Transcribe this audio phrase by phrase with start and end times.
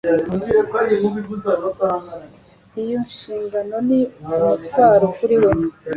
[2.81, 5.51] Iyo nshingano ni umutwaro kuri we.